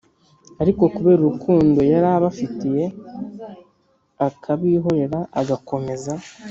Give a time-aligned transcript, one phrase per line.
[0.61, 2.85] ariko kubera urukundo yari abifitiye,
[4.27, 6.13] akabihorera agakomeza”